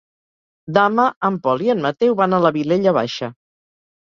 Demà 0.77 1.05
en 1.29 1.37
Pol 1.43 1.65
i 1.67 1.69
en 1.75 1.83
Mateu 1.85 2.17
van 2.23 2.37
a 2.39 2.41
la 2.47 2.53
Vilella 2.57 2.95
Baixa. 3.01 3.31